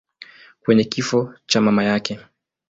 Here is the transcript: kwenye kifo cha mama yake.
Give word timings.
kwenye 0.63 0.83
kifo 0.83 1.33
cha 1.45 1.61
mama 1.61 1.83
yake. 1.83 2.19